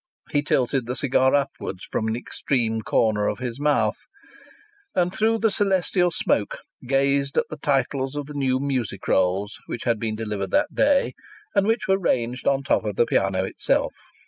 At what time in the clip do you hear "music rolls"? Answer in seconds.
8.59-9.59